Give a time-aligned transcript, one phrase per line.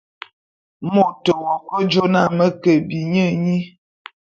[0.93, 3.57] Mot w'ake jô na me ke bi nye nyi.